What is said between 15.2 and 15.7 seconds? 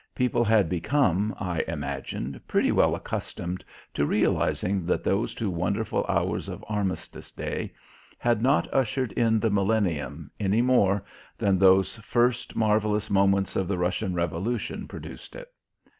it.